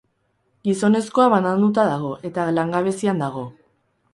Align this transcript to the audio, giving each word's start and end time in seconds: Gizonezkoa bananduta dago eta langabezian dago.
Gizonezkoa 0.69 1.27
bananduta 1.33 1.85
dago 1.91 2.11
eta 2.31 2.49
langabezian 2.59 3.23
dago. 3.25 3.45